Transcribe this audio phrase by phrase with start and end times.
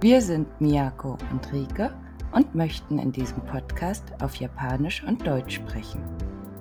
[0.00, 1.92] Wir sind Miyako und Rike
[2.30, 6.00] und möchten in diesem Podcast auf Japanisch und Deutsch sprechen.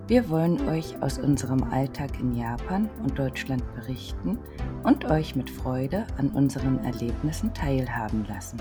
[0.07, 4.39] Wir wollen euch aus unserem Alltag in Japan und Deutschland berichten
[4.83, 8.58] und euch mit Freude an unseren Erlebnissen teilhaben lassen.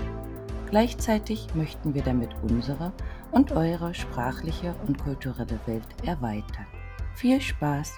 [0.69, 2.93] Gleichzeitig möchten wir damit unsere
[3.31, 6.67] und eure sprachliche und kulturelle Welt erweitern.
[7.15, 7.97] Viel Spaß!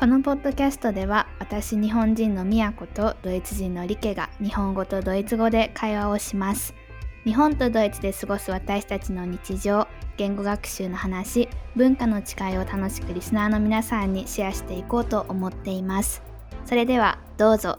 [0.00, 6.72] このポッドキャストでは私日本人のみやことドイツ人のリケが日本語とドイツ語で会話をします
[7.24, 9.86] 日本とドイツで過ごす私たちの日常
[10.16, 16.22] 言語学習の話文化の違いを楽しくリスナーの皆さんにシェアしていこうと思っています
[16.64, 17.78] それではどうぞ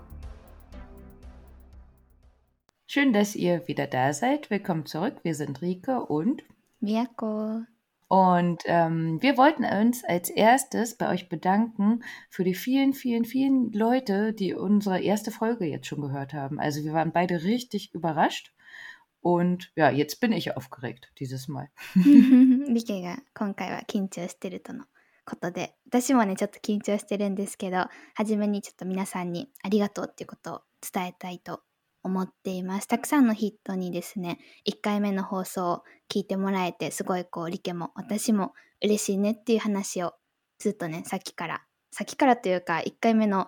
[2.87, 4.47] Schön, dass ihr wieder da seid.
[4.51, 5.15] Willkommen zurück.
[5.23, 6.43] Wir sind Rike und
[6.83, 7.63] みやこ
[8.10, 13.72] Und ähm, wir wollten uns als erstes bei euch bedanken für die vielen, vielen, vielen
[13.72, 16.60] Leute, die unsere erste Folge jetzt schon gehört haben.
[16.60, 18.52] Also wir waren beide richtig überrascht.
[19.20, 21.68] Und ja, jetzt bin ich aufgeregt dieses Mal.
[21.96, 24.84] リケが今回は緊張してるとの
[25.24, 31.60] ことで私もねちょっと緊張してるんですけど初めにちょっと皆さんにありがとうっていうことを伝えたいと
[32.03, 32.87] 思っています。
[32.87, 40.13] たくさんのヒットにですね1回目の放送を聞いてもらえてすごいこうリケも私も嬉しいねっていう話を
[40.59, 43.47] ずっとねさっきからさっきからというか1回目の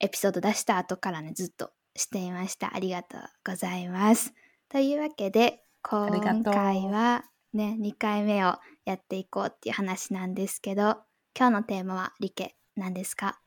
[0.00, 2.74] エピソード出した後からねずっとしていました。
[2.74, 4.34] ありがとうございます。
[4.68, 6.10] というわけで今
[6.42, 10.96] 回はね2回目をやっていこうっていう話なんですけど
[11.38, 13.40] 今日のテーマはリケ何ですか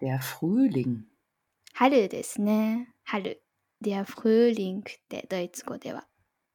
[0.00, 1.02] ？Der Frühling.
[1.74, 2.88] 春ですね。
[3.04, 3.41] 春
[3.83, 6.05] Der Frühling ってドイツ語では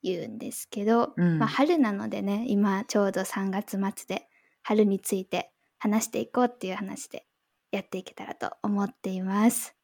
[0.03, 4.28] 言うんですけど、うんまあ、春なのでね今ちょうど3月末で
[4.62, 7.27] 春について話していこうっていう話で
[7.70, 9.75] やっていけたらと思っています。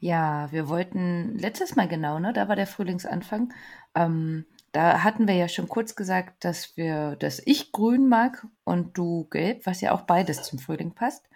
[0.00, 2.34] Ja, wir wollten letztes Mal genau, ne?
[2.34, 3.52] Da war der Frühlingsanfang.
[3.94, 8.96] Ähm, da hatten wir ja schon kurz gesagt, dass wir, dass ich grün mag und
[8.98, 11.26] du gelb, was ja auch beides zum Frühling passt.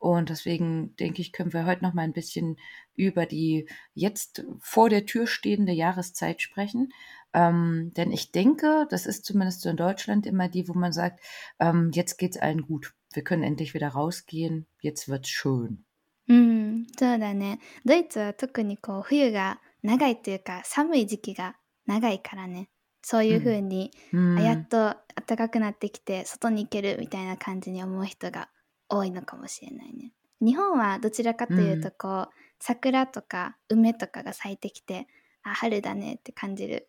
[0.00, 2.58] Und deswegen denke ich, können wir heute noch mal ein bisschen
[2.94, 6.92] über die jetzt vor der Tür stehende Jahreszeit sprechen.
[7.32, 11.20] Ähm, denn ich denke, das ist zumindest so in Deutschland immer die, wo man sagt,
[11.60, 12.94] ähm, jetzt geht's allen gut.
[13.12, 14.66] Wir können endlich wieder rausgehen.
[14.80, 15.84] Jetzt wird's schön.
[16.28, 17.60] うん、そうだね。
[17.84, 21.54] ドイツは特にこう冬が長いというか寒い時期が
[21.86, 22.68] 長いからね。
[23.02, 24.38] そういう風に、Hm.
[24.38, 24.96] あやっと
[25.28, 28.48] 暖かくなってきて外に行けるみたいな感じに思う人が
[28.90, 30.12] 多いのかもしれないね。
[30.40, 35.06] 日本はどちらかというとこう、桜とか梅とかが咲いてきて
[35.42, 36.88] あ春だねって感じる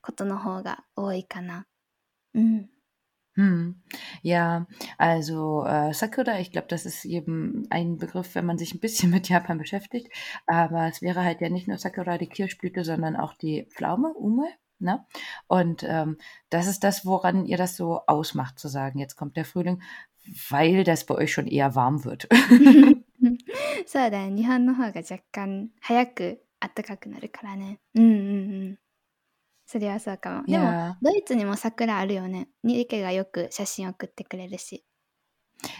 [0.00, 1.66] ことの方が多いかな。
[2.34, 2.68] うん。
[3.36, 3.82] Hm.
[4.22, 4.66] Ja,
[4.96, 9.10] also äh, Sakura, ich glaube, das ist eben ein Begriff, wenn man sich ein bisschen
[9.10, 10.10] mit Japan beschäftigt.
[10.46, 14.48] Aber es wäre halt ja nicht nur Sakura, die Kirschblüte, sondern auch die Pflaume, Ume.
[14.78, 15.04] Ne?
[15.48, 16.16] Und ähm,
[16.50, 19.82] das ist das, woran ihr das so ausmacht, zu sagen, jetzt kommt der Frühling,
[20.50, 22.28] weil das bei euch schon eher warm wird.
[23.86, 24.30] そうだね。
[24.30, 27.80] 日本の方が若干早く暖かくなるからね。
[27.94, 28.14] うんうんう
[28.72, 28.78] ん。
[29.66, 30.44] それはそうかも。
[30.46, 30.96] でも、 ja.
[31.02, 32.48] ドイツにも桜あるよね。
[32.62, 34.84] ニケがよく写真送ってくれるし。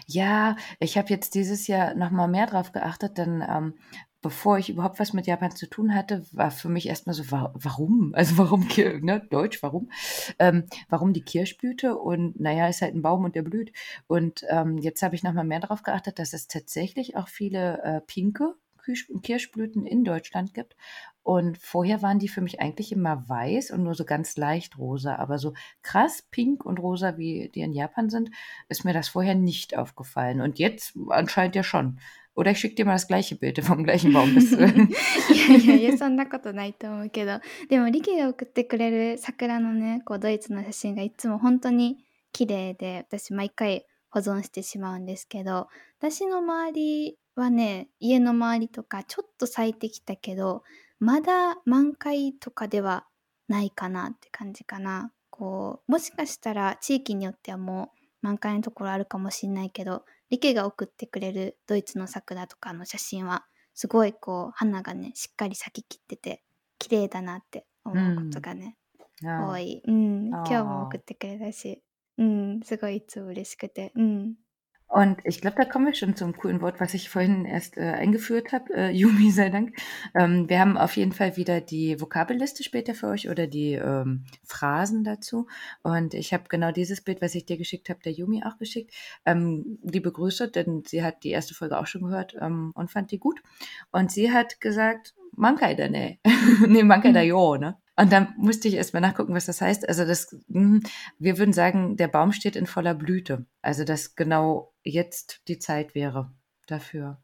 [0.09, 3.75] Ja, ich habe jetzt dieses Jahr noch mal mehr drauf geachtet, denn ähm,
[4.22, 7.52] bevor ich überhaupt was mit Japan zu tun hatte, war für mich erstmal so, wa
[7.56, 8.14] warum?
[8.22, 8.68] Also warum,
[9.02, 9.90] ne, Deutsch, warum?
[10.38, 11.98] Ähm, warum die Kirschblüte?
[11.98, 13.72] Und naja, ist halt ein Baum und der blüht.
[14.08, 17.81] Und ähm, jetzt habe ich noch mal mehr drauf geachtet, dass es tatsächlich auch viele
[17.84, 20.76] äh, pinke Kirsch Kirschblüten in Deutschland gibt.
[21.24, 25.16] Und vorher waren die für mich eigentlich immer weiß und nur so ganz leicht rosa.
[25.18, 28.31] Aber so krass pink und rosa, wie die in Japan sind,
[28.70, 30.42] ist mir das vorher nicht aufgefallen.
[30.42, 32.00] Und jetzt anscheinend ja schon.
[32.36, 34.34] Oder ich schicke dir mal das gleiche Bild vom gleichen Baum.
[34.36, 34.88] Das, äh,
[35.34, 37.40] いやいや、そんなことないと思うけど。
[37.69, 45.68] でも、リケが送ってくれる桜のね、こうドイツの写真がいつも本当に綺麗で、私毎回保存してしまうんですけど、
[46.00, 50.63] 私の周りはね、家の周りとかちょっと咲いてきたけど、
[51.00, 53.07] まだ満開とかでは
[53.48, 55.12] ないかなって感じかな。
[55.30, 66.42] こう、もしかしたら地域によってはもう満開のところあるかもしれないけど、リケが送ってくれるドイツの桜とかの写真はすごいこう花がねしっかり咲ききってて
[66.80, 68.78] 綺麗だなって思うことがね、
[69.22, 69.51] ja.
[69.51, 71.83] 多い、うん、今日も送ってくれたし、
[72.18, 74.36] うん、すごいいつも嬉しくて、うん、
[74.92, 78.52] Und ich glaube, da kommen wir schon zum coolen Wort, was ich vorhin erst äh, eingeführt
[78.52, 78.74] habe.
[78.74, 79.74] Äh, Yumi sei Dank.
[80.14, 84.26] Ähm, wir haben auf jeden Fall wieder die Vokabelliste später für euch oder die ähm,
[84.44, 85.48] Phrasen dazu.
[85.82, 88.94] Und ich habe genau dieses Bild, was ich dir geschickt habe, der Yumi auch geschickt.
[89.26, 93.12] Ähm, liebe Grüße, denn sie hat die erste Folge auch schon gehört ähm, und fand
[93.12, 93.42] die gut.
[93.94, 96.20] Und sie hat gesagt, Mankai da ne.
[96.68, 97.78] nee, Mankai da jo, ne?
[97.99, 99.88] Und dann musste ich erstmal nachgucken, was das heißt.
[99.88, 100.82] Also das, hm,
[101.19, 103.47] wir würden sagen, der Baum steht in voller Blüte.
[103.62, 106.31] Also dass genau jetzt die Zeit wäre
[106.67, 107.23] dafür.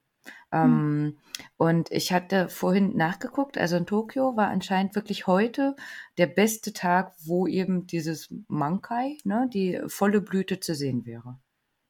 [0.50, 0.58] Mhm.
[0.58, 1.18] Ähm,
[1.56, 5.74] und ich hatte vorhin nachgeguckt, also in Tokio war anscheinend wirklich heute
[6.18, 11.38] der beste Tag, wo eben dieses Mankai, ne, die volle Blüte zu sehen wäre.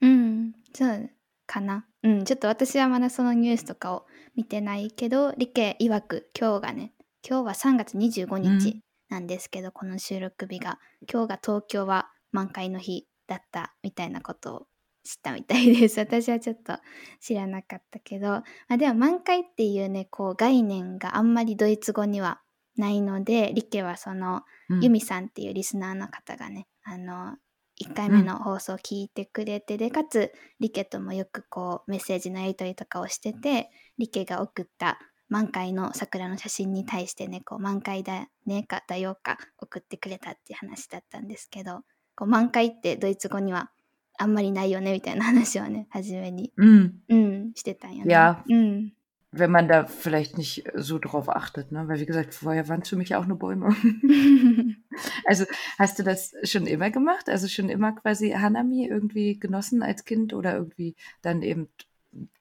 [0.02, 1.10] うん、そう
[1.46, 1.86] かな。
[2.02, 6.92] うん、ちょっと私はまだそのニュースとかを見てないけど、理系曰く今日がね、
[7.29, 8.79] 今日は3月25日
[9.09, 10.79] なんですけど、この収録日が、
[11.11, 14.67] 今日が東京は満開の日だったみたいなことを
[15.03, 15.99] 知ったみたいです。
[15.99, 16.77] 私はちょっと
[17.19, 22.39] 知らなかったけど、あでも満開っていうね、こう概念があんまりドイツ語には
[22.77, 27.35] ないので、リケはその、うん、ユミさんっていうリスナーの方がね、あの、
[27.83, 30.31] 1回目の放送を聞いてくれて、うん、で、かつ、
[30.61, 34.97] リケともよくこう、メッセージのやり取りとかをしてて、リケが送った
[35.28, 41.80] 満開の桜の写真に対してね、こう、満開だねかだよか送ってくれたっていう話だったんですけど、
[42.14, 43.70] こう満開ってドイツ語には
[44.18, 46.90] あんまりないよねみたいな話をね、初めに、mm.
[47.08, 48.12] うん、してたんよね。
[48.12, 48.44] Ja.
[48.48, 48.92] Mm.
[49.34, 51.88] Wenn man da vielleicht nicht so drauf achtet, ne?
[51.88, 53.74] Weil wie gesagt, vorher waren es für mich auch nur Bäume.
[55.24, 55.46] also
[55.78, 57.30] hast du das schon immer gemacht?
[57.30, 61.70] Also schon immer quasi Hanami irgendwie genossen als Kind oder irgendwie dann eben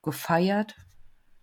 [0.03, 0.75] gefeiert?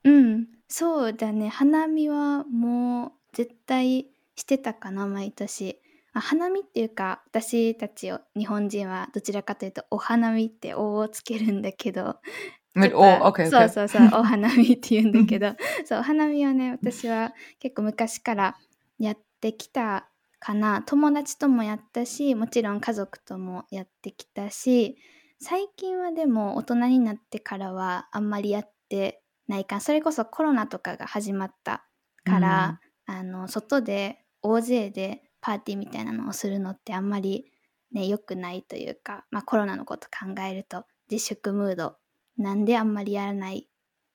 [0.04, 1.49] うん、 そうだね。
[1.49, 5.79] 花見はもう絶対してたかな、毎年。
[6.13, 12.17] あ花見っていうか私たち日本人はどちらかというとお花見って「お」をつけるんだけど
[12.77, 13.49] okay, okay.
[13.49, 15.55] そうそうそう お花見って言うんだけど
[15.85, 18.57] そうお花見はね私は結構昔から
[18.99, 20.07] やってきた
[20.39, 24.97] かな友達ともやったしもちろん家族ともやってきたし
[25.39, 31.85] 最近はでも大人になってからはあんまりやってないかそれこそコロナとかが始まった
[32.23, 37.45] から、うん、あの外で大勢でパーティーみたいなのをするのってあんまり
[37.91, 41.97] ね良くないというか、まあ、コロナのこと考えると自粛ムード
[42.37, 43.67] なんであんまりやらない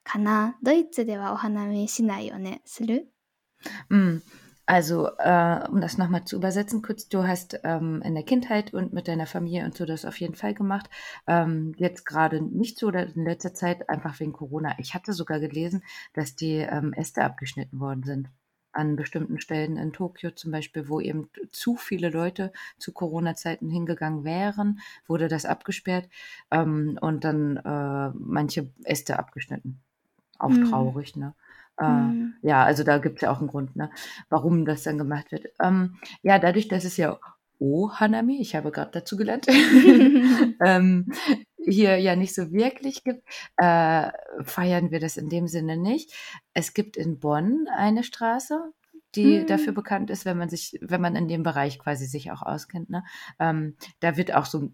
[0.04, 0.56] かな。
[0.62, 2.62] ドイツではお花見しないよね。
[2.64, 3.12] する
[3.90, 4.22] ？Mm.
[4.68, 8.92] Also, äh, um das nochmal zu übersetzen, kurz, du hast ähm, in der Kindheit und
[8.92, 10.90] mit deiner Familie und so das auf jeden Fall gemacht.
[11.26, 14.74] Ähm, jetzt gerade nicht so oder in letzter Zeit einfach wegen Corona.
[14.76, 15.82] Ich hatte sogar gelesen,
[16.12, 18.28] dass die ähm, Äste abgeschnitten worden sind
[18.72, 24.22] an bestimmten Stellen in Tokio zum Beispiel, wo eben zu viele Leute zu Corona-Zeiten hingegangen
[24.22, 26.10] wären, wurde das abgesperrt
[26.50, 29.80] ähm, und dann äh, manche Äste abgeschnitten.
[30.38, 30.68] Auch mhm.
[30.68, 31.16] traurig,
[31.78, 32.34] Äh, mhm.
[32.42, 33.90] Ja, also da gibt es ja auch einen Grund, ne,
[34.28, 35.46] warum das dann gemacht wird.
[35.62, 37.18] Ähm, ja, dadurch, dass es ja
[37.60, 39.46] Oh, Hanami, ich habe gerade dazu gelernt,
[40.64, 41.12] ähm,
[41.56, 43.24] hier ja nicht so wirklich gibt,
[43.56, 44.10] äh,
[44.44, 46.12] feiern wir das in dem Sinne nicht.
[46.54, 48.72] Es gibt in Bonn eine Straße,
[49.14, 49.46] die hm.
[49.46, 52.90] dafür bekannt ist, wenn man sich, wenn man in dem Bereich quasi sich auch auskennt.
[52.90, 53.04] Ne?
[53.40, 54.70] Ähm, da wird auch so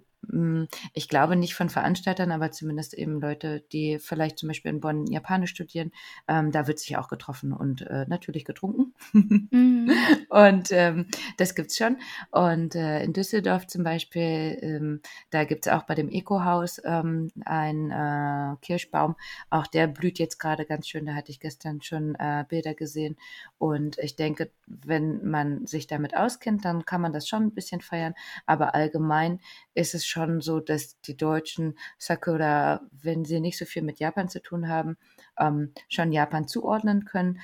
[0.93, 5.07] ich glaube nicht von Veranstaltern, aber zumindest eben Leute, die vielleicht zum Beispiel in Bonn
[5.07, 5.93] Japanisch studieren,
[6.29, 8.95] ähm, da wird sich auch getroffen und äh, natürlich getrunken.
[9.13, 9.91] Mhm.
[10.29, 11.07] Und ähm,
[11.37, 11.99] das es schon.
[12.31, 15.01] Und äh, in Düsseldorf zum Beispiel, ähm,
[15.31, 19.17] da es auch bei dem Eco-Haus ähm, einen äh, Kirschbaum.
[19.51, 21.07] Auch der blüht jetzt gerade ganz schön.
[21.07, 23.17] Da hatte ich gestern schon äh, Bilder gesehen.
[23.59, 27.81] Und ich denke, wenn man sich damit auskennt, dann kann man das schon ein bisschen
[27.81, 28.15] feiern.
[28.47, 29.41] Aber allgemein
[29.75, 33.99] ist es schon schon so, dass die deutschen Sakura, wenn sie nicht so viel mit
[33.99, 34.97] Japan zu tun haben,
[35.39, 37.41] ähm, schon Japan zuordnen können.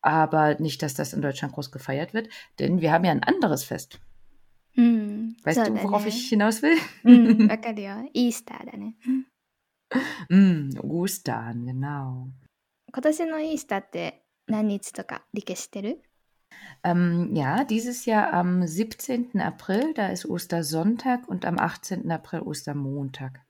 [0.00, 3.64] Aber nicht, dass das in Deutschland groß gefeiert wird, denn wir haben ja ein anderes
[3.64, 4.00] Fest.
[4.74, 6.76] Mm, weißt so du, worauf ich hinaus will?
[7.02, 7.48] Mm,
[8.14, 8.94] Easter, ne?
[10.28, 12.28] mm, Ostern, genau.
[12.92, 16.02] 今年のイースターって何日とか理解してる
[16.84, 19.40] ähm, ja, dieses Jahr am 17.
[19.40, 22.10] April, da ist Ostersonntag und am 18.
[22.10, 23.40] April Ostermontag.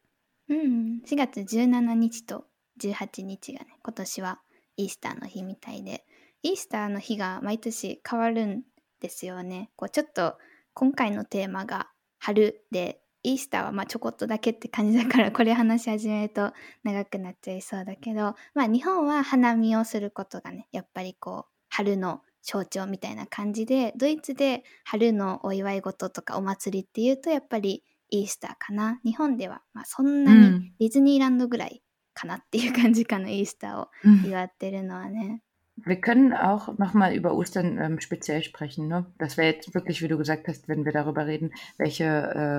[0.49, 2.47] うん、4月17日と
[2.81, 4.41] 18日がね、今年は
[4.77, 6.05] イースターの日みたいで、
[6.43, 8.63] イースターの日が毎年変わるん
[9.01, 9.71] ですよね。
[9.77, 10.39] こうちょっと
[10.75, 11.89] 今回のテーマが
[12.19, 16.53] 春で、イースターはまあちょこっとだけって感じだからこれ話し始めると
[16.85, 31.82] 長くなっちゃいそうだけど、まあ日本は花見をすることがね、やっぱりこう春の象徴みたいな感じでドイツで春のお祝い事とかお祭りっていうとやっぱりイースターかな日本ではまあそんなにディズニーランドぐらい
[32.14, 33.90] かなっていう感じかな、イースターを
[34.26, 35.42] 祝ってるのはね。
[35.84, 38.88] Wir können auch nochmal über Ostern ähm, speziell sprechen.
[38.88, 39.06] Ne?
[39.18, 42.04] Das wäre jetzt wirklich, wie du gesagt hast, wenn wir darüber reden, welche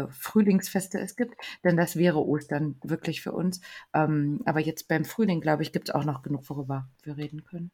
[0.09, 1.37] äh, Frühlingsfeste es gibt.
[1.62, 3.61] Denn das wäre Ostern wirklich für uns.
[3.95, 7.45] Ähm, aber jetzt beim Frühling, glaube ich, gibt es auch noch genug, worüber wir reden
[7.45, 7.71] können.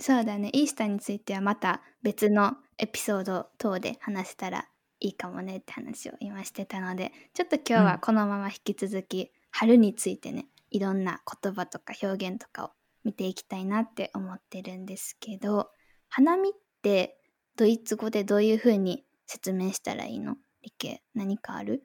[0.00, 0.50] そうだね。
[0.52, 4.68] イースターについてはまた別のエピソード等で話せたら
[5.00, 12.70] いいかもねって話を今してたので、ちょっと今日はこのまま引き続き、春についてね、いろんな言葉とか表現とかを
[13.04, 15.70] 見ていきたいなって思ってるんですけど、
[16.08, 16.52] 花見っ
[16.82, 17.18] て
[17.56, 20.36] ドイツ語でどういう風に説明したらいいの？
[20.62, 21.84] リケ、何かある？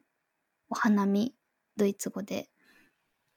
[0.68, 1.34] お花見、
[1.76, 2.48] ドイツ語で。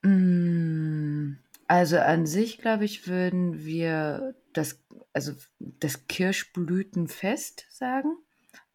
[0.06, 1.36] Mm,
[1.67, 8.17] also an sich, glaube ich, würden wir das, also das Kirschblütenfest sagen.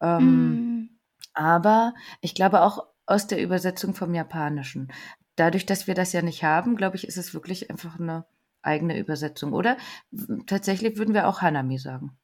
[0.00, 0.90] Ähm, Mm.
[1.34, 4.88] aber ich glaube auch aus der Übersetzung vom Japanischen.
[5.36, 8.26] Dadurch, dass wir das ja nicht haben, glaube ich, ist es wirklich einfach eine
[8.62, 9.52] eigene Übersetzung.
[9.52, 9.76] Oder
[10.10, 12.16] w- tatsächlich würden wir auch Hanami sagen.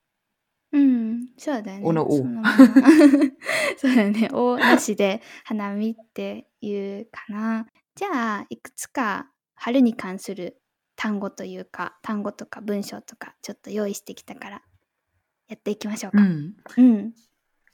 [0.72, 1.84] うん、そうだよね。
[1.84, 2.24] ohne そ O.
[2.24, 2.56] のまま
[3.76, 4.28] そうだね。
[4.32, 7.66] おなしで花見っていうかな。
[7.94, 8.08] じゃ
[8.40, 10.61] あ、いくつか 春に関する
[10.95, 14.61] 単語というか、単語とか文章とかちょっと用意してきたから、
[15.47, 16.17] やっていきましょうか。
[16.17, 16.53] Mhm.
[16.77, 17.13] うん。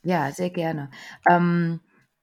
[0.04, 0.90] Ja, sehr gerne.
[1.28, 1.80] Ähm,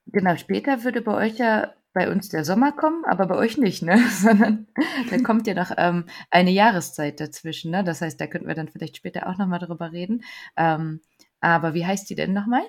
[0.07, 3.83] genau, später würde bei euch ja bei uns der Sommer kommen, aber bei euch nicht,
[3.83, 3.97] ne?
[4.09, 4.67] Sondern
[5.09, 7.83] da kommt ja noch ähm, eine Jahreszeit dazwischen, ne?
[7.83, 10.23] Das heißt, da könnten wir dann vielleicht später auch nochmal drüber reden.
[10.57, 11.01] Ähm,
[11.39, 12.63] aber wie heißt die denn nochmal?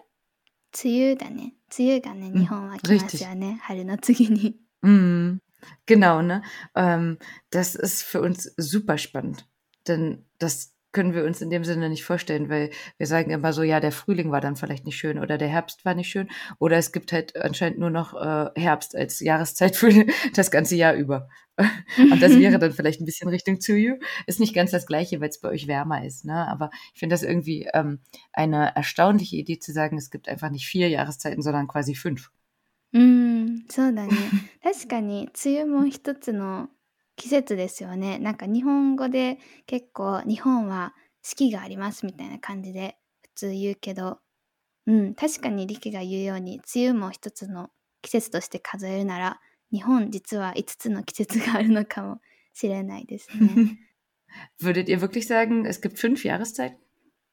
[0.73, 1.55] 梅雨だね。
[1.71, 3.59] 梅雨がね、うん日本は来ますよね。
[3.63, 4.57] 春の次に。
[4.83, 5.39] Mm,
[5.87, 6.43] genau, ne?
[6.75, 7.19] Ähm,
[7.51, 9.47] das ist für uns super spannend.
[9.87, 13.63] Denn das können wir uns in dem Sinne nicht vorstellen, weil wir sagen immer so,
[13.63, 16.79] ja, der Frühling war dann vielleicht nicht schön oder der Herbst war nicht schön oder
[16.79, 19.91] es gibt halt anscheinend nur noch äh, Herbst als Jahreszeit für
[20.35, 21.29] das ganze Jahr über.
[21.99, 23.97] Und das wäre dann vielleicht ein bisschen Richtung Tsuyu.
[24.27, 26.49] Ist nicht ganz das Gleiche, weil es bei euch wärmer ist, ne?
[26.49, 28.01] Aber ich finde das irgendwie ähm,
[28.33, 32.31] eine erstaunliche Idee zu sagen, es gibt einfach nicht vier Jahreszeiten, sondern quasi fünf.
[32.95, 34.13] うん、そうだね。
[34.63, 36.71] 確かに梅雨も一つの
[37.17, 38.19] 季節ですよね。
[38.19, 44.21] なんか日本語で結構日本は四季がありますみたいな感じで普通言うけど、
[44.87, 47.71] うん、確かにリキが言うように梅雨も一つの
[48.01, 49.41] 季節として数えるなら
[49.73, 52.21] 日本実は5つの季節があるのかも
[52.53, 53.81] しれないですね。
[54.61, 56.77] Würdet ihr wirklich sagen, es gibt fünf Jahreszeiten?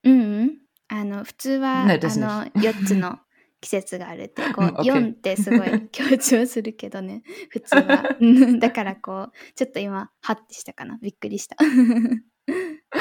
[0.03, 3.19] うんうん、あの普通は、ねあの4つの
[3.61, 8.17] 季節があるって こう、うん OK 4ってすごい強調するけどね 普通は。
[8.19, 10.97] うんだからこうちょっと今ハッてしたかな。
[11.01, 11.55] びっくりした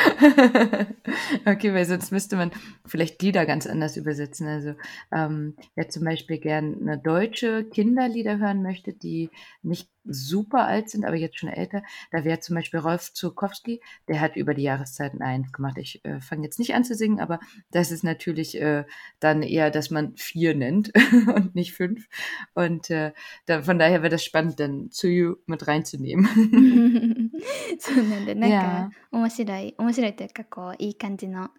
[1.47, 2.50] okay, weil sonst müsste man
[2.87, 4.47] vielleicht Lieder ganz anders übersetzen.
[4.47, 4.75] Also
[5.12, 9.30] ähm, wer zum Beispiel gern eine deutsche Kinderlieder hören möchte, die
[9.62, 14.21] nicht super alt sind, aber jetzt schon älter, da wäre zum Beispiel Rolf Zukowski, der
[14.21, 15.76] hat über die Jahreszeiten eins gemacht.
[15.78, 17.38] Ich äh, fange jetzt nicht an zu singen, aber
[17.71, 18.85] das ist natürlich äh,
[19.21, 20.92] dann eher, dass man vier nennt
[21.35, 22.09] und nicht fünf.
[22.54, 23.12] Und äh,
[23.47, 27.29] da, von daher wäre das spannend, dann Tsuyu mit reinzunehmen.
[27.78, 28.47] そうなんでな
[28.87, 31.50] んか.面白い面白いというかこういい感じの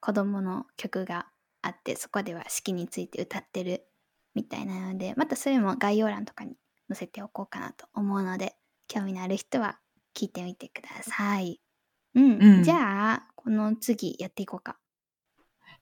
[0.00, 1.28] 子供の曲が
[1.62, 3.84] あってそこでは四季について歌ってる
[4.34, 6.56] みたいなのでまたそれも概要欄とかに
[6.88, 9.80] 載せておこうかなと思うので興味のある人は
[10.14, 11.60] 聞いてみてください。
[12.14, 14.78] うん、うんじゃあこの次やっていこうか。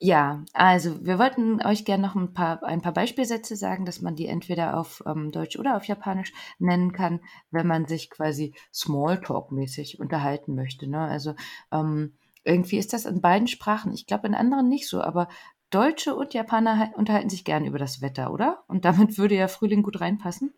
[0.03, 4.15] Ja, also wir wollten euch gerne noch ein paar, ein paar Beispielsätze sagen, dass man
[4.15, 7.19] die entweder auf ähm, Deutsch oder auf Japanisch nennen kann,
[7.51, 10.89] wenn man sich quasi Smalltalk-mäßig unterhalten möchte.
[10.89, 10.99] Ne?
[10.99, 11.35] Also
[11.71, 13.93] ähm, irgendwie ist das in beiden Sprachen.
[13.93, 15.27] Ich glaube in anderen nicht so, aber
[15.69, 18.63] Deutsche und Japaner halt- unterhalten sich gern über das Wetter, oder?
[18.67, 20.53] Und damit würde ja Frühling gut reinpassen.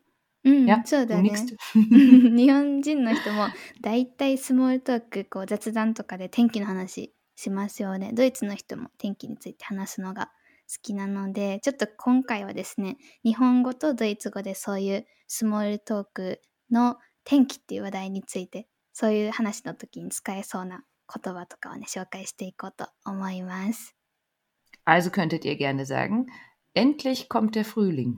[0.46, 1.32] うん、 Ja, そう du だね。
[1.32, 1.56] nickst.
[1.74, 3.48] 日本人の人も
[3.82, 8.11] だいたいスモールトークこう雑談とかで天気の話 しますよね。
[8.13, 16.41] ドイツの人も天気について話すのが好きなのでちょっと今回はですね日本語とドイツ語でそういうスモールトーク
[16.73, 20.83] の天気っていう話題についてそういう話の時に使えそうな
[21.15, 23.95] 言葉とかをね紹介していこうと思います。
[24.85, 26.27] Also könntet ihr gerne sagen,
[26.75, 28.15] endlich kommt der Frühling.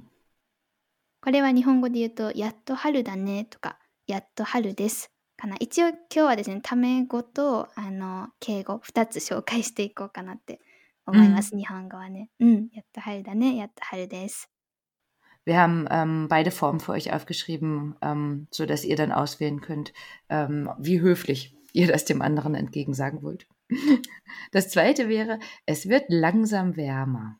[1.20, 5.56] これは日本語で言うと、やっと春だねとか、やっと春ですかな。
[5.58, 10.60] 一応今日はですね、タメ語とあの敬語2つ紹介していこうかなって
[11.06, 12.28] 思います、日本語はね。
[12.38, 14.48] うん、やっと春だね、やっと春です。
[15.46, 19.92] Wir haben ähm, beide Formen für euch aufgeschrieben, ähm, so dass ihr dann auswählen könnt,
[20.28, 23.48] ähm, wie höflich ihr das dem anderen entgegensagen wollt.
[24.52, 27.36] Das zweite wäre, es wird langsam wärmer.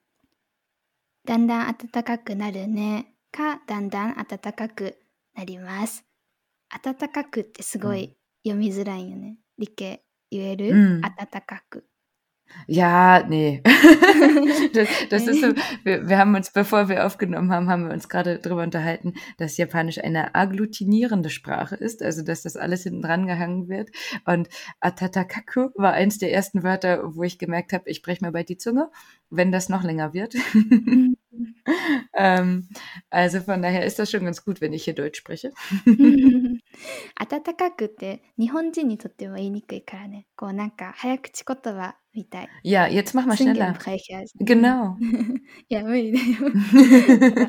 [1.26, 4.96] だんだん暖かくなるねか、だんだん暖かく
[5.34, 6.09] なります。
[6.69, 9.37] 暖かくってすごい読みづらいよね。
[9.57, 11.11] 理系言える、うん暖
[11.45, 11.85] かく。
[12.67, 13.61] Ja, nee.
[14.73, 15.47] das, das ist so,
[15.83, 19.57] wir, wir haben uns, bevor wir aufgenommen haben, haben wir uns gerade darüber unterhalten, dass
[19.57, 23.89] Japanisch eine agglutinierende Sprache ist, also dass das alles hinten dran gehangen wird.
[24.25, 24.47] Und
[24.79, 28.57] Atatakaku war eins der ersten Wörter, wo ich gemerkt habe, ich spreche mir bald die
[28.57, 28.89] Zunge,
[29.29, 30.35] wenn das noch länger wird.
[30.53, 31.17] Mhm.
[32.13, 32.67] ähm,
[33.09, 35.51] also von daher ist das schon ganz gut, wenn ich hier Deutsch spreche.
[37.15, 40.27] 暖かくって日本人にとっては言いにくいからね。
[40.35, 42.49] こうなんか早口言葉みたい。
[42.63, 43.73] Ja, jetzt mach mal 宣言 schneller.
[43.73, 44.19] の会社。
[44.41, 44.95] Genau.
[45.69, 46.51] いや、無理だよ。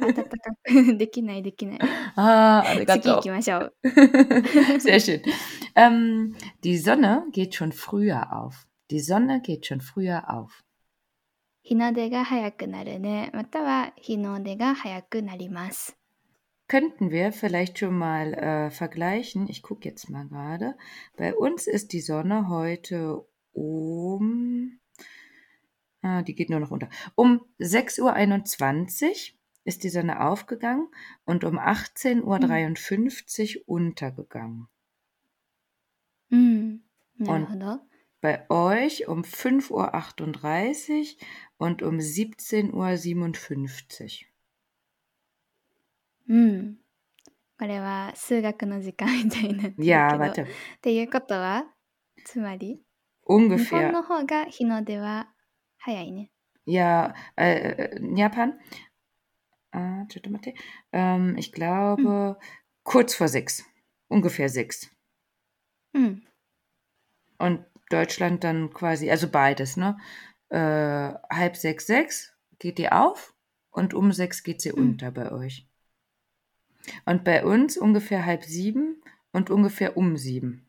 [0.01, 0.25] 暖か
[0.65, 0.97] く。
[0.97, 1.79] できない、できない。
[2.17, 3.23] ah, 次行 arigato.
[3.23, 3.75] きましょう。
[4.81, 5.23] Sehr schön.
[5.75, 8.67] Ähm, die Sonne geht schon früher auf.
[8.91, 10.63] Die Sonne geht schon früher auf.
[11.63, 13.31] 日の出が早くなるね。
[13.35, 15.97] または日の出が早くなります。
[16.69, 19.49] Könnten wir vielleicht schon mal äh, vergleichen?
[19.49, 20.77] Ich gucke jetzt mal gerade.
[21.17, 24.79] Bei uns ist die Sonne heute um.
[26.03, 26.89] Ah, die geht nur noch unter.
[27.15, 30.89] Um 6.21 Uhr ist die Sonne aufgegangen
[31.25, 34.69] und um 18.53 Uhr untergegangen.
[36.31, 36.81] うん。
[38.23, 38.49] なるほど。
[38.49, 41.17] Bei euch um 5.38 Uhr
[41.59, 44.27] und um 17.57 Uhr.
[46.29, 46.77] うん。
[47.59, 49.85] これは数学の時間みたいになってるけど。
[49.85, 50.47] Ja, っ warte.
[50.83, 51.65] ていうことは
[52.25, 52.81] つまり日
[53.25, 53.93] 本 Ungefähr.
[53.93, 55.29] の方が日の出は
[55.79, 56.31] 早いね。
[56.67, 58.59] Ja, äh, in Japan.
[59.73, 60.41] Ah, warte mal.
[60.93, 62.37] Ähm, ich glaube,
[62.83, 63.65] kurz vor sechs.
[64.09, 64.91] Ungefähr sechs.
[65.95, 66.23] うん。
[67.39, 69.97] Und Deutschland dann quasi, also beides, ne?
[70.49, 73.35] Äh, halb sechs, sechs geht die auf
[73.71, 74.91] und um sechs geht sie Hm.
[74.91, 75.69] unter bei euch.
[77.05, 80.67] Und bei uns ungefähr halb sieben und ungefähr um sieben.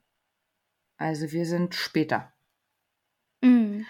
[0.97, 2.33] Also wir sind später.
[3.43, 3.85] うん。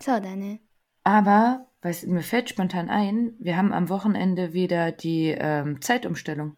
[0.00, 0.62] そうだね。
[1.04, 6.56] Aber, was, mir fällt spontan ein, wir haben am Wochenende wieder die ähm, Zeitumstellung.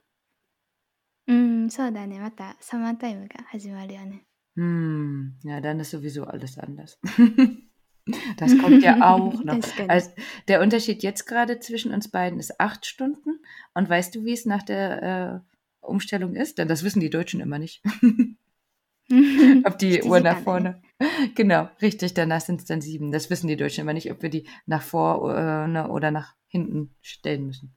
[1.26, 2.18] うん、そうだね。
[2.20, 4.24] またサマータイムが始まるよね。
[4.56, 6.98] Hm, ja, dann ist sowieso alles anders.
[8.36, 9.60] das kommt ja auch noch.
[9.60, 9.90] 確かに。
[9.90, 10.10] Also,
[10.48, 13.40] der Unterschied jetzt gerade zwischen uns beiden ist acht Stunden.
[13.74, 16.58] Und weißt du, wie es nach der äh, Umstellung ist?
[16.58, 17.82] Denn das wissen die Deutschen immer nicht.
[19.64, 20.80] ob die Die Uhr sieht nach man, ne?
[20.80, 20.82] vorne.
[21.34, 23.12] Genau, richtig, danach sind es dann sieben.
[23.12, 27.46] Das wissen die Deutschen immer nicht, ob wir die nach vorne oder nach hinten stellen
[27.46, 27.74] müssen.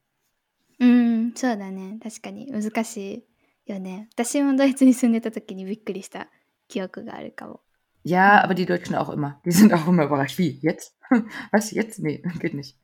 [0.79, 1.99] うん、そうだね。
[2.01, 3.23] 確かに難し
[3.67, 4.09] いよね。
[4.15, 6.27] 私もドイツに住んでた時にびっくりした
[6.67, 7.61] 記憶があるかも。
[8.03, 9.39] Ja, aber die Deutschen auch immer.
[9.45, 10.39] Die sind auch immer überrascht.
[10.39, 10.59] Wie?
[10.61, 10.97] Jetzt?
[11.51, 11.71] Was?
[11.71, 11.99] Jetzt?
[11.99, 12.79] Nee, geht nicht.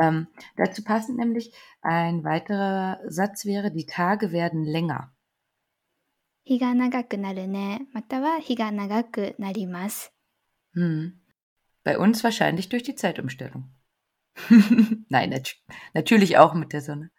[0.00, 1.52] Ähm, dazu passend nämlich
[1.82, 5.12] ein weiterer Satz wäre, die Tage werden länger.
[6.44, 7.86] 日が長くなるね。
[7.92, 10.12] または日が長くなります。
[10.74, 11.12] Hm.
[11.84, 13.70] Bei uns wahrscheinlich durch die Zeitumstellung.
[15.08, 15.54] Nein, nat
[15.94, 17.10] natürlich auch mit der Sonne.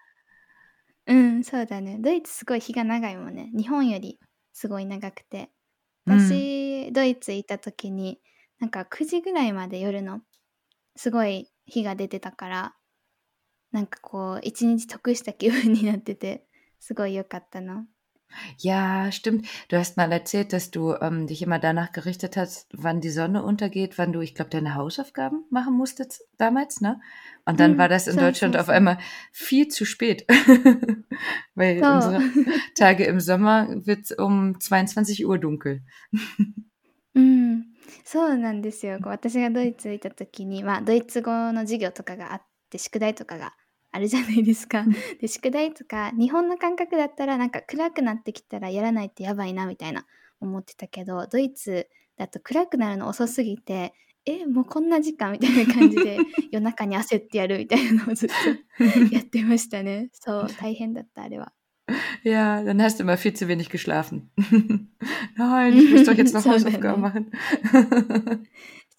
[1.08, 1.98] うん、そうだね。
[2.00, 3.50] ドイツすごい日が長いもんね。
[3.58, 4.20] 日本より
[4.54, 5.50] すごい長くて。
[6.07, 6.47] Hm.
[6.47, 8.21] 私、ドイツ行った時に、
[8.61, 10.23] なんか9時ぐらいまで夜の
[10.97, 12.77] すごい日が出てたから、
[13.73, 16.47] なんかこう、一日得した気分になってて、
[16.81, 17.87] すごい良かったな。
[18.58, 19.48] Ja, stimmt.
[19.70, 23.44] Du hast mal erzählt, dass du ähm, dich immer danach gerichtet hast, wann die Sonne
[23.44, 27.02] untergeht, wann du, ich glaube, deine Hausaufgaben machen musstest damals, ne?
[27.46, 28.72] Und dann Hm, war das in so, Deutschland so, auf so.
[28.72, 29.00] einmal
[29.32, 30.26] viel zu spät.
[31.56, 31.90] Weil そう。
[31.90, 32.24] unsere
[32.76, 35.82] Tage im Sommer wird um 22 Uhr dunkel.
[37.16, 37.66] うん、
[38.06, 39.00] そうなんですよ。
[39.00, 43.54] こう私がドイツ行った時に、まあ、ドイツ語の授業とかがあって、宿題とかが
[43.97, 44.85] あるじゃないですか。
[45.21, 50.07] で、宿題とか、日本の感覚だったら、なんか暗くなってきたらやらないとやばいな、みたいな
[50.41, 56.19] 思ってたけど、ドイツだと暗くなるの遅すぎて、え、もうこんな時間みたいな感じで、
[56.51, 58.35] 夜中に焦ってやるみたいなのをずっと
[59.15, 60.11] やってましたね。
[60.13, 61.53] そう、大変だった、あれは。
[62.25, 64.31] Ja, dann hast du immer viel zu wenig geschlafen.
[65.37, 67.31] Nein, ich muss doch jetzt noch Hausaufgaben machen.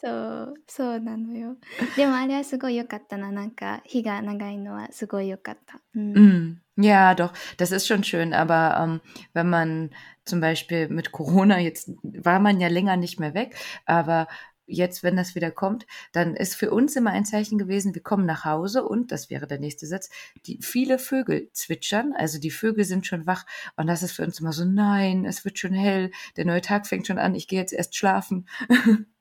[0.01, 1.57] そう、そうなのよ。
[1.97, 3.31] でもあれはすごい良かったな。
[3.31, 5.81] なんか、日が長いのはすごい良かった。
[5.95, 6.13] うん。
[6.15, 9.01] Mm, Ja, doch, das ist schon schön, aber ähm,
[9.35, 9.91] wenn man
[10.25, 14.27] zum Beispiel mit Corona, jetzt war man ja länger nicht mehr weg, aber
[14.67, 18.25] jetzt, wenn das wieder kommt, dann ist für uns immer ein Zeichen gewesen, wir kommen
[18.25, 20.09] nach Hause und, das wäre der nächste Satz,
[20.47, 23.45] die viele Vögel zwitschern, also die Vögel sind schon wach
[23.77, 26.87] und das ist für uns immer so, nein, es wird schon hell, der neue Tag
[26.87, 28.49] fängt schon an, ich gehe jetzt erst schlafen.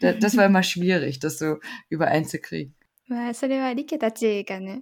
[0.00, 1.58] Da- das war immer schwierig, das so
[1.90, 2.72] übereinzukriegen.
[3.08, 4.80] まあ、それはリケたちがね、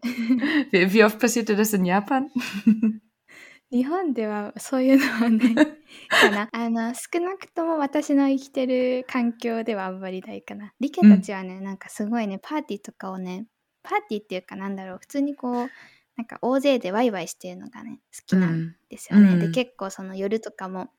[0.72, 2.28] Wie, wie oft passierte das in Japan?
[3.72, 6.48] 日本ではそういうのはないかな。
[6.52, 10.72] あの、少なくとも私の生きてる環境ではあんまりないかな。
[10.80, 13.46] リケたちはね、なんかすごいね、パーティーとかをね、
[13.82, 15.70] パーティーっていうかなんだろう、普通にこう、
[16.16, 19.30] なんか大勢でワイワイしてるのがね、好きなんですよね。
[19.32, 20.90] うんで、結構その夜とかも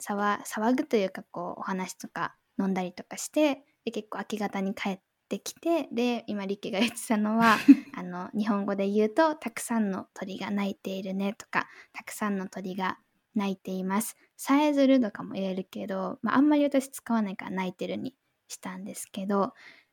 [0.00, 7.56] 騒騒ぐというかこう、お話とか飲んだりとかして、で、結構明け方に帰ってきて、で、今リケが言ってたのは、
[7.96, 12.98] あの、日本語で言うと、たくさんの鳥が鳴いているねとか、たくさんの鳥が
[13.34, 14.16] 鳴いています。
[14.36, 18.14] さえずるとかも言えるけど、まあ、あんまり私使わないから鳴いてるに
[18.48, 19.52] したんですけど、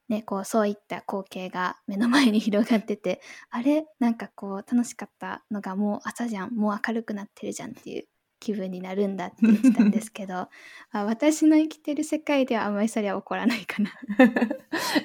[0.09, 3.85] ね、こうそういった光景が目の前に広がっててあれ？
[3.99, 8.07] なんかこう楽しかったのがもう朝じゃんもう明るくなってるじゃんっていう
[8.39, 10.49] 気分になるんだって言ってたんですけどあ
[11.05, 13.91] 私の生きてる世界ではあんまりそれは起こらないかな。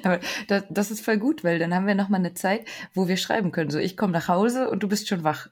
[0.03, 3.17] Aber das, das ist voll gut, weil dann haben wir nochmal eine Zeit, wo wir
[3.17, 3.71] schreiben können.
[3.71, 5.51] So, ich komme nach Hause und du bist schon wach.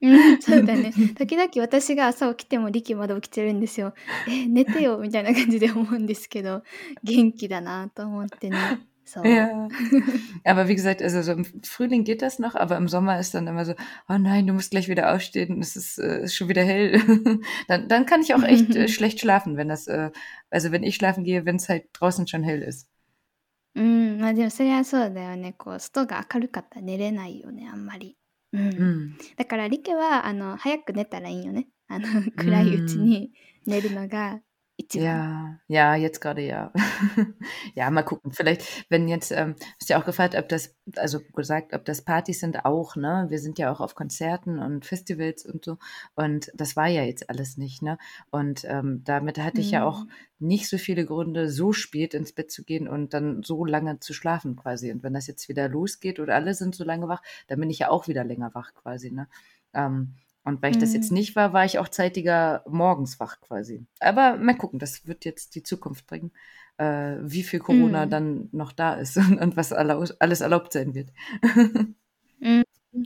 [0.00, 0.92] うん、そうだね。
[1.16, 3.94] 時々私が朝起きてもリキまだ起きてるんですよ。
[4.28, 6.62] え、寝てよみたいな感じで思うんですけど、
[7.02, 8.56] 元気だなと思ってね。
[9.07, 9.27] そう。
[9.27, 9.67] Ja.
[10.43, 13.47] Aber wie gesagt, also so im Frühling geht das noch, aber im Sommer ist dann
[13.47, 13.73] immer so,
[14.07, 16.99] oh nein, du musst gleich wieder aufstehen, es ist, äh, ist schon wieder hell.
[17.67, 20.11] dann, dann kann ich auch echt äh, schlecht schlafen, wenn das, äh,
[20.49, 22.87] also wenn ich schlafen gehe, wenn es halt draußen schon hell ist.
[23.75, 25.53] うん、まあでもそれはそうだよね。
[25.53, 28.17] こう、外が明るかったら寝れないよね、あんまり。
[28.53, 28.69] うん。
[28.69, 29.35] Mm.
[29.35, 31.67] だからリケは、あの、早く寝たらいいよね。
[31.87, 33.31] あの、暗いうちに
[33.65, 34.46] 寝るのが一番。
[34.94, 36.72] ja, ja, jetzt gerade ja.
[37.74, 38.32] ja, mal gucken.
[38.32, 42.40] Vielleicht, wenn jetzt, ähm, hast ja auch gefragt, ob das, also gesagt, ob das Partys
[42.40, 43.26] sind auch, ne?
[43.28, 45.78] Wir sind ja auch auf Konzerten und Festivals und so.
[46.14, 47.98] Und das war ja jetzt alles nicht, ne?
[48.30, 50.06] Und ähm, damit hatte ich ja auch
[50.38, 54.14] nicht so viele Gründe, so spät ins Bett zu gehen und dann so lange zu
[54.14, 54.92] schlafen quasi.
[54.92, 57.80] Und wenn das jetzt wieder losgeht oder alle sind so lange wach, dann bin ich
[57.80, 59.28] ja auch wieder länger wach quasi, ne?
[59.74, 61.17] Ähm, und weil ich das jetzt Mhm.
[61.17, 63.85] nicht war, war ich auch zeitiger morgens wach quasi.
[63.99, 66.31] Aber mal gucken, das wird jetzt die Zukunft bringen,
[66.77, 68.09] äh, wie viel Corona Mhm.
[68.09, 71.09] dann noch da ist und, und was erlau alles erlaubt sein wird.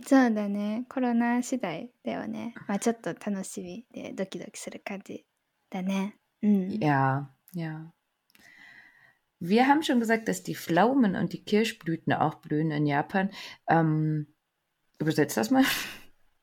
[0.06, 0.86] そうだね。
[0.90, 2.54] コロナ次第だよね。
[2.68, 5.26] まあちょっと楽しみでドキドキする感じ
[5.70, 6.18] だね。
[6.44, 6.80] うん。
[6.80, 7.94] Ja, ja.
[9.40, 13.30] Wir haben schon gesagt, dass die Pflaumen und die Kirschblüten auch blühen in Japan.
[13.70, 14.28] Ähm,
[15.00, 15.64] übersetzt das mal.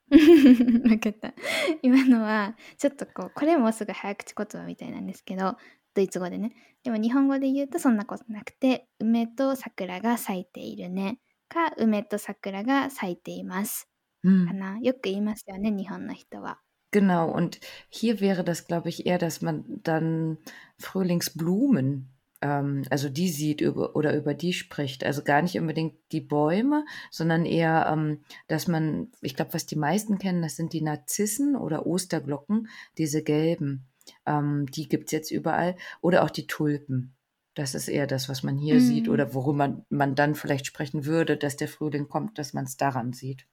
[0.90, 1.34] わかった。
[1.82, 5.58] 今のはちょっとこうこれもすぐ早口言葉みたいなんですけど
[5.94, 13.90] ドイツ語でねでも日本語で言うとそんなことなくて梅と桜が咲いているねか梅と桜が咲いていますか
[14.28, 14.54] Hm.
[14.54, 16.60] なよく言いますよね日本の人は。
[16.92, 20.40] Genau, und hier wäre das, glaube ich, eher, dass man dann
[20.80, 22.08] Frühlingsblumen,
[22.41, 25.05] ähm, also die sieht über, oder über die spricht.
[25.05, 29.77] Also gar nicht unbedingt die Bäume, sondern eher, ähm, dass man, ich glaube, was die
[29.77, 33.87] meisten kennen, das sind die Narzissen oder Osterglocken, diese gelben.
[34.27, 35.77] Ähm, die gibt's jetzt überall.
[36.03, 37.15] Oder auch die Tulpen.
[37.55, 39.13] Das ist eher das, was man hier sieht Mhm.
[39.13, 42.77] oder worüber man, man dann vielleicht sprechen würde, dass der Frühling kommt, dass man es
[42.77, 43.47] daran sieht.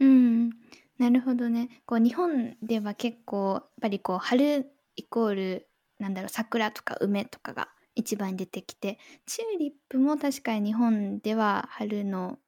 [0.00, 0.50] うん、
[0.98, 1.68] なるほどね。
[1.86, 4.66] こう日本では結構やっぱりこう春
[4.96, 5.68] イコール
[6.00, 7.68] なんだろう桜とか梅とかが
[7.99, 12.39] 一番出てきてチューリップも確かに日本では春の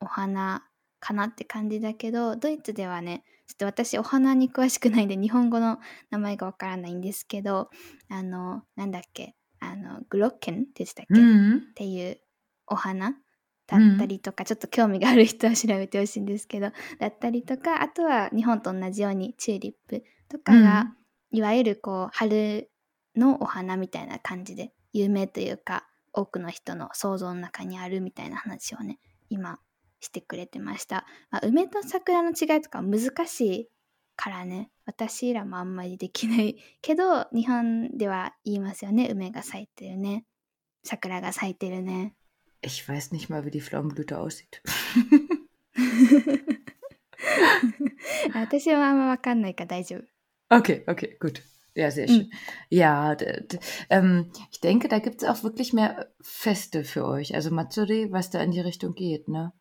[0.00, 0.64] お花
[1.00, 7.70] かなって感じだけどドイツではねちょっと私お花に詳しくないんで日本語の名前がわからないんですけど
[8.08, 11.58] あのなんだっけあのグロッケンって言ってたっけ、Mhm.
[11.58, 12.20] っていう
[12.68, 13.16] お花
[13.66, 20.94] だったりとか、ちょっと興味がある人は調べてほしいんですけどだったりとかあとは日本と同じようにチューリップとかが、
[21.30, 22.70] いわゆるこう春
[23.16, 28.98] のお花みたいな感じで有名というか多くの人の想像の中にあるみたいな話をね
[29.28, 29.58] 今
[30.00, 33.68] してくれてました、まあ、梅と桜の違いとか難しい
[34.16, 40.24] からね私らもあんまりできないけど 日本では言いますよね梅が咲いてるね
[40.82, 42.14] 桜が咲いてるね
[42.62, 44.60] Ich weiß nicht mal, wie die Pflaumenblüte aussieht.
[48.34, 50.04] 私はあんま分かんないから大丈夫
[50.50, 51.42] Okay, okay, gut.
[51.79, 52.31] Ja, sehr schön.
[52.69, 57.35] Ja, d- d- ähm, ich denke, da gibt es auch wirklich mehr Feste für euch.
[57.35, 59.51] Also Matsuri, was da in die Richtung geht, ne?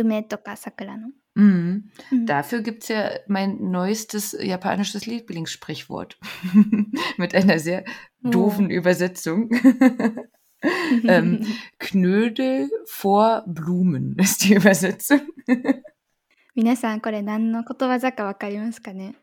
[0.00, 1.84] 梅とか桜の、 Mhm.
[2.12, 6.18] うん、 Dafür gibt es ja mein neuestes japanisches Lieblingssprichwort.
[7.18, 7.84] Mit einer sehr
[8.22, 9.50] doofen Übersetzung.
[11.06, 11.46] ähm,
[11.78, 15.20] Knödel vor Blumen ist die Übersetzung.
[16.54, 19.14] 皆さんこれ何のことわざか分かりますかね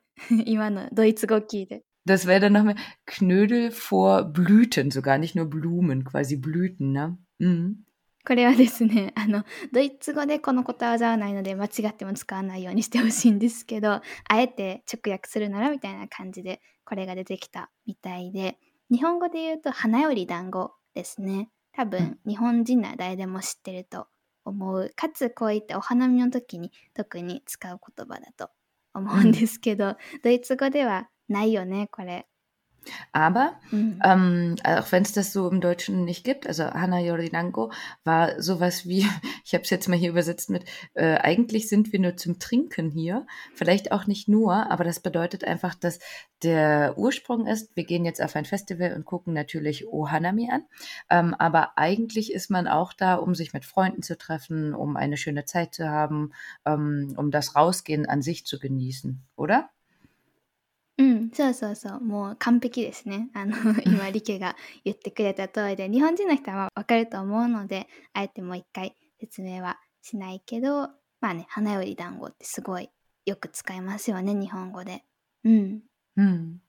[0.45, 7.18] 今のドイツ語聞いて Das wäre dann nochmal Knödel vor Blüten, sogar nicht nur Blumen, quasi Blüten, ne?
[7.38, 7.84] Mhm.
[8.26, 18.58] これはですね、あの、ドイツ語でこのことわざはないので間違っても使わないようにしてほしいんですけど、 あえて直訳するならみたいな感じでこれが出てきたみたいで、
[18.90, 21.50] 日本語で言うと花より団子ですね。
[21.72, 24.06] 多分日本人なら誰でも知ってると
[24.44, 24.90] 思う。
[24.94, 28.50] かつこういったお花見の時に特に使う言葉だと
[28.92, 32.25] 思うんですけど、ドイツ語では ないよね、これ。
[33.11, 33.99] Aber mhm.
[34.03, 37.71] ähm, auch wenn es das so im Deutschen nicht gibt, also Hana Yorinango
[38.03, 39.07] war sowas wie,
[39.45, 42.89] ich habe es jetzt mal hier übersetzt mit, äh, eigentlich sind wir nur zum Trinken
[42.89, 43.25] hier.
[43.53, 45.99] Vielleicht auch nicht nur, aber das bedeutet einfach, dass
[46.43, 50.65] der Ursprung ist, wir gehen jetzt auf ein Festival und gucken natürlich Ohanami an.
[51.09, 55.17] Ähm, aber eigentlich ist man auch da, um sich mit Freunden zu treffen, um eine
[55.17, 56.33] schöne Zeit zu haben,
[56.65, 59.69] ähm, um das Rausgehen an sich zu genießen, oder?
[61.00, 62.00] うん、そうそうそう。
[62.00, 63.30] もう完璧ですね。
[63.32, 70.90] あの、今、リケが言ってくれた通りで、日本人の人はわかると思うので、あえてもう一回説明はしないけど、
[71.22, 72.90] まあね、花より団子ってすごい
[73.24, 75.02] よく使いますよね、日本語で。
[75.44, 75.80] うん。
[76.16, 76.60] うん。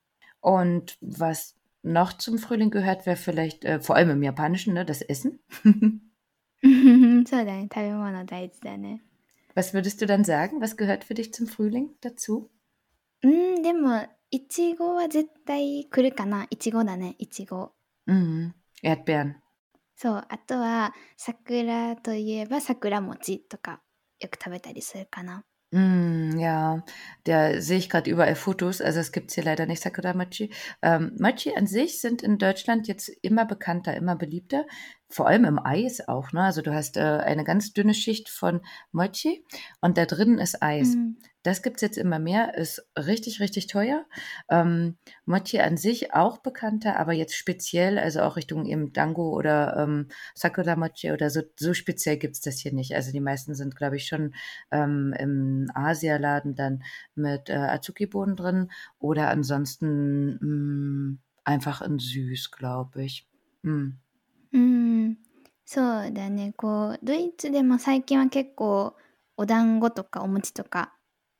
[0.41, 5.01] Und was noch zum Frühling gehört, wäre vielleicht, äh, vor allem im Japanischen, ne, das
[5.01, 5.39] Essen.
[7.27, 9.01] そうだね、食べ物大事だね。
[9.55, 10.61] Was würdest du dann sagen?
[10.61, 12.49] Was gehört für dich zum Frühling dazu?
[13.23, 16.47] うん、でもいちごは絶対来るかな。
[16.49, 17.73] いちごだね、いちご。
[18.07, 18.55] うん。
[18.81, 19.35] Erdbeeren。
[19.97, 23.81] そう、あとは桜といえば桜餅とか
[24.21, 25.43] よく食べたりするかな。
[25.73, 26.83] Mm, ja,
[27.25, 28.81] da sehe ich gerade überall Fotos.
[28.81, 30.49] Also es gibt hier leider nicht Sakura Mochi.
[30.81, 34.65] Ähm, Mochi an sich sind in Deutschland jetzt immer bekannter, immer beliebter.
[35.11, 36.31] Vor allem im Eis auch.
[36.31, 36.41] Ne?
[36.41, 38.61] Also du hast äh, eine ganz dünne Schicht von
[38.93, 39.45] Mochi
[39.81, 40.95] und da drin ist Eis.
[40.95, 41.17] Mm.
[41.43, 44.05] Das gibt's jetzt immer mehr, ist richtig, richtig teuer.
[44.49, 49.75] Ähm, Mochi an sich auch bekannter, aber jetzt speziell, also auch Richtung eben Dango oder
[49.77, 52.95] ähm, Sakura Mochi oder so, so speziell gibt's das hier nicht.
[52.95, 54.33] Also die meisten sind, glaube ich, schon
[54.71, 56.83] ähm, im Asialaden dann
[57.15, 63.27] mit äh, Azuki-Bohnen drin oder ansonsten mh, mm, einfach in süß, glaube ich.
[63.63, 63.93] Mm.
[64.53, 65.17] うん、
[65.65, 66.53] そうだね。
[66.57, 68.95] こう、ドイツでも最近は結構
[69.37, 70.93] お団子とかお餅とか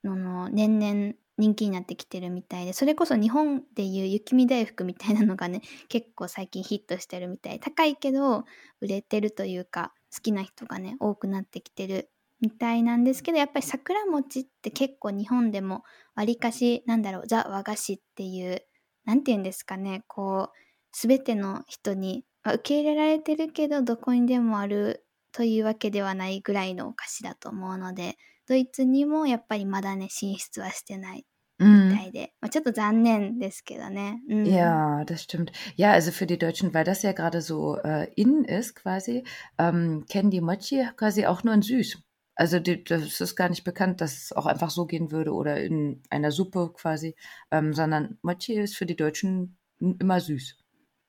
[0.04, 8.46] の年々人気になってきてるみたいでそれこそ日本でいう雪見大福みたいなのがね 結構最近ヒットしてるみたい高いけど
[8.80, 12.10] 売れてるというか好きな人がね多くなってきてる
[12.42, 15.84] みたいなんですけどやっぱり桜餅って結構日本でも
[16.16, 18.64] わりかしなんだろうザ和菓子っていう
[19.06, 20.58] 何て言うんですかねこう
[20.92, 28.17] 全ての人に受け入れられてるけどどこにでもあるというわけではないぐらいのお菓子だと思うので
[28.49, 31.27] ドイツにもやっぱりまだね進出はしてない
[31.59, 34.21] みたいで、まあ、ちょっと残念ですけどね。
[34.29, 35.53] うん、ja, das stimmt.
[35.77, 39.25] Ja, also für die Deutschen, weil das ja gerade so äh, in ist quasi,
[39.59, 41.99] ähm, kennen die Mochi quasi auch nur in süß.
[42.35, 45.59] Also die, das ist gar nicht bekannt, dass es auch einfach so gehen würde oder
[45.63, 47.17] in einer Suppe quasi,
[47.51, 50.59] ähm, sondern Mochi ist für die Deutschen immer süß.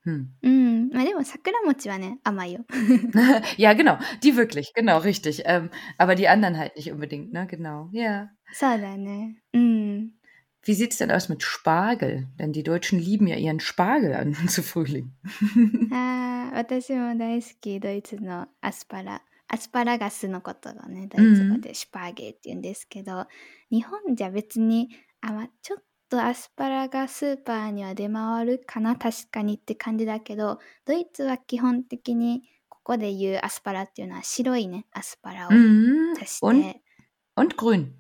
[0.05, 0.27] Hm.
[0.41, 2.61] Mm, まあでも桜餅はね、甘いよ。
[3.57, 3.97] ja, genau.
[4.21, 5.43] Die wirklich, genau, richtig.
[5.45, 7.45] Ähm, aber die anderen halt nicht unbedingt, ne?
[7.47, 7.89] Genau.
[7.91, 8.29] Ja.
[8.53, 9.43] そうだね。
[9.53, 10.11] うん。
[10.63, 12.27] Wie sieht es denn aus mit Spargel?
[12.39, 15.11] Denn die Deutschen lieben ja ihren Spargel an zu Frühling.
[15.91, 19.21] ああ、私も大好き、ドイツのアスパラ。
[19.49, 23.25] アスパラガスのことがね、ドイツ語でシュパーゲって言うんですけど、うん、
[23.69, 24.89] 日本じゃ別に、
[25.21, 25.83] あ、まあ、ちょっ
[26.16, 28.96] とアスパラがスーパーには出回るかな？
[28.96, 35.50] 確かにって感じだけどドイツは基本的にここで言うアスパラっていうのは白いねアスパラを
[36.20, 37.92] 足して、うん、und grün。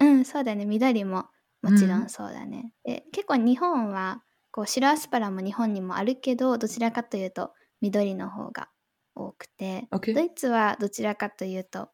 [0.00, 0.64] うんそうだね。
[0.64, 1.26] 緑も
[1.62, 8.68] もちろんそうだね、うん、で結構日本はこう白アスパラも日本にもあるけどどちらかというと緑の方が
[9.14, 10.14] 多くて、okay.
[10.14, 11.88] ドイツはどちらかというと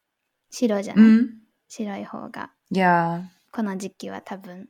[0.50, 1.30] 白じゃない、うん、
[1.68, 3.24] 白い方が、ja.
[3.52, 4.68] この時期は多分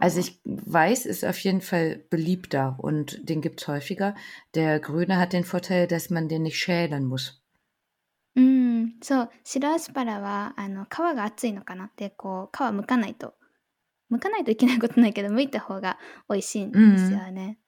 [0.00, 4.14] Also ich weiß, ist auf jeden Fall beliebter und den gibt es häufiger.
[4.54, 7.42] Der Grüne hat den Vorteil, dass man den nicht schälen muss.
[8.36, 11.90] うん、そう、白アスパラはあの皮が厚いのかな？
[11.96, 13.34] でこう皮剥かないと
[14.12, 17.58] 剥かないといけないことないけど剥いた方が美味しいんですよね。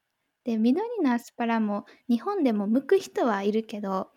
[0.44, 4.10] で緑のアスパラも日本でも剥く人はいるけど、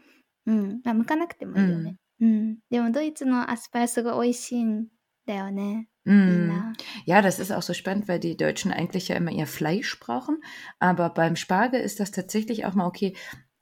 [0.45, 1.97] うんまあ、剥かなくてもいいよね。
[2.21, 4.85] うん、でもドイツのアスパラすごい美味しいん
[5.26, 5.88] だよね。
[6.04, 6.74] Mm.
[7.04, 10.42] Ja, das ist auch so spannend, weil die Deutschen eigentlich ja immer ihr Fleisch brauchen.
[10.78, 13.14] Aber beim Spargel ist das tatsächlich auch mal okay,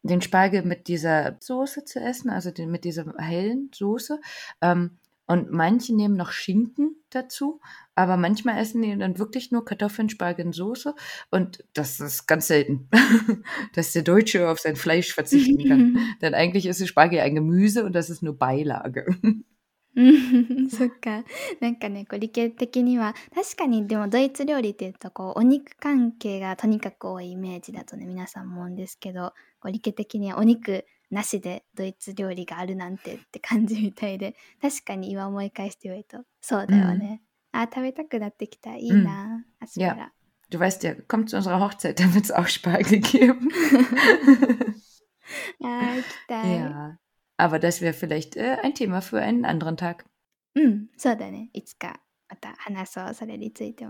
[0.03, 4.21] den Spargel mit dieser Soße zu essen, also den, mit dieser hellen Soße.
[4.62, 7.61] Ähm, Und manche nehmen noch Schinken dazu,
[7.97, 10.95] aber manchmal essen die dann wirklich nur Kartoffeln, Spargel und Soße.
[11.33, 12.88] Und das ist ganz selten,
[13.75, 15.99] dass der Deutsche auf sein Fleisch verzichten kann.
[16.23, 19.07] Denn eigentlich ist Spargel ein Gemüse und das ist nur Beilage.
[20.71, 21.23] そっか。
[21.60, 37.21] なんかね、こう理系的には、確かにでもドイツ料理っていうと、こう、お肉関係がとにかく多いイメージだとね、皆さん思うんですけど、こう理系的にはお肉なしでドイツ料理があるなんてって感じみたいで、確かに今思い返してみると、そうだよね。
[37.51, 38.75] あ、食べたくなってきた。
[38.75, 39.45] いいな。
[39.60, 40.13] アスパラ。
[40.51, 43.49] Du weißt ja, komm zu unserer Hochzeit, da wird es auch Spargel geben.
[45.63, 45.95] ah,
[46.30, 46.97] ja,
[47.41, 50.06] Aber das wäre vielleicht äh, ein Thema für einen anderen Tag.
[50.54, 51.49] So, ne.
[51.54, 51.95] Itsuka,
[52.30, 53.88] mata hanaso, sore ni tsuite.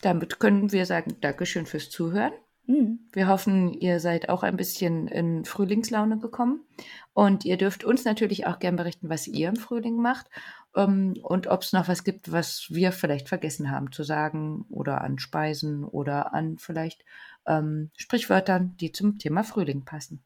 [0.00, 2.32] Damit können wir sagen, Dankeschön fürs Zuhören.
[2.66, 3.00] Mm.
[3.12, 6.64] Wir hoffen, ihr seid auch ein bisschen in Frühlingslaune gekommen.
[7.12, 10.30] Und ihr dürft uns natürlich auch gern berichten, was ihr im Frühling macht
[10.74, 15.02] ähm, und ob es noch was gibt, was wir vielleicht vergessen haben zu sagen oder
[15.02, 17.04] an Speisen oder an vielleicht
[17.46, 20.24] ähm, Sprichwörtern, die zum Thema Frühling passen.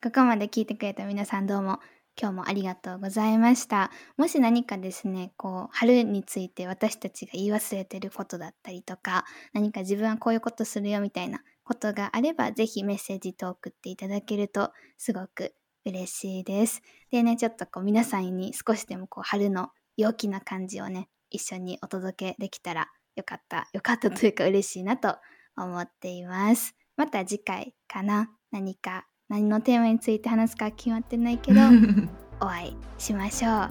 [0.00, 1.80] ここまで聞いてくれた皆さんどうも
[2.16, 3.90] 今日もありがとうございました。
[4.16, 15.52] もし何かですね、こう、春について私たちが言い忘れてることだったりとか、何か自分はこういうことするよみたいなことがあれば、ぜひメッセージと送っていただけるとすごく
[15.84, 16.80] 嬉しいです。
[17.10, 25.16] でね、ちょっとこう皆さんに少しでもこう春の陽気な感じをね、一緒にお届けできたらよかった、よかったというか嬉しいなと
[25.56, 26.76] 思っています。
[26.96, 31.60] また次回かな、何か、何のテーマについて話すか決まってないけど、
[32.40, 33.68] お会いしましょう。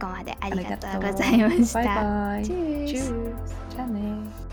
[0.00, 1.84] ここまでありがとうございました。
[1.84, 2.44] バイバイ。
[2.44, 3.14] チュース。
[3.70, 4.45] じゃあね。